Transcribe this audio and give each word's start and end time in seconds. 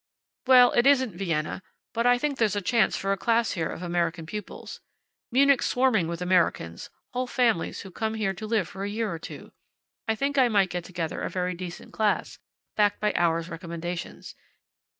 Well, 0.47 0.71
it 0.71 0.87
isn't 0.87 1.15
Vienna, 1.15 1.61
but 1.93 2.07
I 2.07 2.17
think 2.17 2.39
there's 2.39 2.55
a 2.55 2.61
chance 2.61 2.97
for 2.97 3.11
a 3.11 3.17
class 3.17 3.51
here 3.51 3.69
of 3.69 3.83
American 3.83 4.25
pupils. 4.25 4.81
Munich's 5.31 5.67
swarming 5.67 6.07
with 6.07 6.23
Americans 6.23 6.89
whole 7.13 7.27
families 7.27 7.81
who 7.81 7.91
come 7.91 8.15
here 8.15 8.33
to 8.33 8.47
live 8.47 8.67
for 8.67 8.83
a 8.83 8.89
year 8.89 9.11
or 9.13 9.19
two. 9.19 9.51
I 10.07 10.15
think 10.15 10.39
I 10.39 10.47
might 10.47 10.71
get 10.71 10.85
together 10.85 11.21
a 11.21 11.29
very 11.29 11.53
decent 11.53 11.93
class, 11.93 12.39
backed 12.75 12.99
by 12.99 13.11
Auer's 13.13 13.47
recommendations. 13.47 14.33